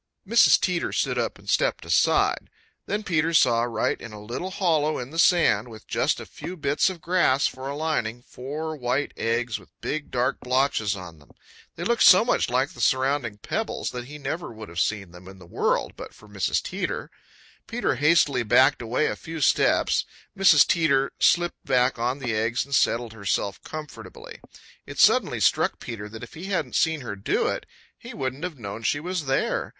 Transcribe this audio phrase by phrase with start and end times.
[0.27, 0.59] Mrs.
[0.59, 2.49] Teeter stood up and stepped aside.
[2.87, 6.57] Then Peter saw right in a little hollow in the sand, with just a few
[6.57, 11.29] bits of grass for a lining, four white eggs with big dark blotches on them.
[11.75, 15.27] They looked so much like the surrounding pebbles that he never would have seen them
[15.27, 16.63] in the world but for Mrs.
[16.63, 17.11] Teeter.
[17.67, 20.05] Peter hastily backed away a few steps.
[20.35, 20.65] Mrs.
[20.65, 24.41] Teeter slipped back on the eggs and settled herself comfortably.
[24.87, 27.67] It suddenly struck Peter that if he hadn't seen her do it,
[27.99, 29.69] he wouldn't have known she was there.